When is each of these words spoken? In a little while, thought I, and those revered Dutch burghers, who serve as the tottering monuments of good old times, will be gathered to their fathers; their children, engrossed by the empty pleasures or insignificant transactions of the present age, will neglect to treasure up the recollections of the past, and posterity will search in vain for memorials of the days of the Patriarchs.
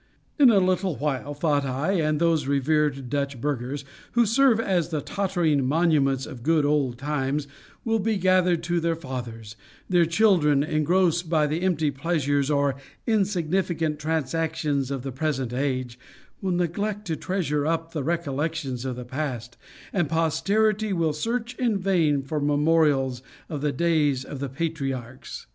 In 0.39 0.49
a 0.49 0.57
little 0.59 0.95
while, 0.95 1.35
thought 1.35 1.63
I, 1.63 1.91
and 1.91 2.19
those 2.19 2.47
revered 2.47 3.07
Dutch 3.07 3.39
burghers, 3.39 3.85
who 4.13 4.25
serve 4.25 4.59
as 4.59 4.89
the 4.89 4.99
tottering 4.99 5.63
monuments 5.63 6.25
of 6.25 6.41
good 6.41 6.65
old 6.65 6.97
times, 6.97 7.47
will 7.85 7.99
be 7.99 8.17
gathered 8.17 8.63
to 8.63 8.79
their 8.79 8.95
fathers; 8.95 9.55
their 9.87 10.07
children, 10.07 10.63
engrossed 10.63 11.29
by 11.29 11.45
the 11.45 11.61
empty 11.61 11.91
pleasures 11.91 12.49
or 12.49 12.77
insignificant 13.05 13.99
transactions 13.99 14.89
of 14.89 15.03
the 15.03 15.11
present 15.11 15.53
age, 15.53 15.99
will 16.41 16.49
neglect 16.53 17.05
to 17.05 17.15
treasure 17.15 17.67
up 17.67 17.91
the 17.91 18.01
recollections 18.03 18.85
of 18.85 18.95
the 18.95 19.05
past, 19.05 19.55
and 19.93 20.09
posterity 20.09 20.91
will 20.91 21.13
search 21.13 21.53
in 21.59 21.77
vain 21.77 22.23
for 22.23 22.39
memorials 22.39 23.21
of 23.49 23.61
the 23.61 23.71
days 23.71 24.23
of 24.25 24.39
the 24.39 24.49
Patriarchs. 24.49 25.45